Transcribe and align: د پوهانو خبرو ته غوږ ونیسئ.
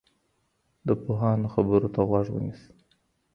د 0.87 0.89
پوهانو 1.03 1.51
خبرو 1.53 1.87
ته 1.93 2.01
غوږ 2.09 2.27
ونیسئ. 2.31 2.69